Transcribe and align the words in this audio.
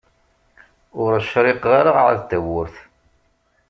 Ur 1.03 1.11
cṛiqeɣ 1.31 1.71
ara 1.79 1.91
ɛad 2.01 2.19
tawwurt. 2.29 2.75